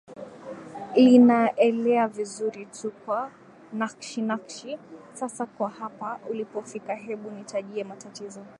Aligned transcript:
linaelea 0.95 2.07
vizuri 2.07 2.65
tu 2.65 2.91
Kwa 2.91 3.31
nakshi 3.73 4.21
nakshi 4.21 4.79
Sasa 5.13 5.45
kwa 5.45 5.69
hapa 5.69 6.19
ulipofika 6.29 6.95
hebu 6.95 7.31
nitajie 7.31 7.83
matatizo 7.83 8.45